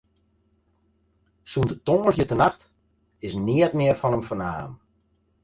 [1.55, 2.61] Sûnt tongersdeitenacht
[3.27, 4.71] is neat mear fan him fernaam.